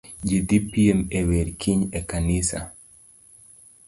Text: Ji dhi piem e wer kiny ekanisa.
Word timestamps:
Ji 0.27 0.37
dhi 0.47 0.57
piem 0.71 0.99
e 1.19 1.19
wer 1.29 1.47
kiny 1.61 1.81
ekanisa. 1.99 2.59